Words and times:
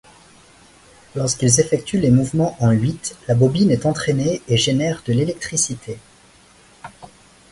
Lorsqu’ils 1.15 1.59
effectuent 1.59 1.99
les 1.99 2.09
mouvements 2.09 2.57
en 2.59 2.71
huit, 2.71 3.15
la 3.27 3.35
bobine 3.35 3.69
est 3.69 3.85
entraînée 3.85 4.41
et 4.47 4.57
génère 4.57 5.03
de 5.05 5.13
l’électricité. 5.13 5.99